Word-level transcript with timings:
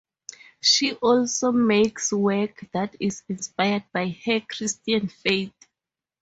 She 0.61 0.93
also 0.95 1.51
makes 1.51 2.11
work 2.11 2.65
that 2.73 2.95
is 2.99 3.21
inspired 3.29 3.83
by 3.93 4.07
her 4.25 4.39
Christian 4.39 5.07
faith. 5.09 5.53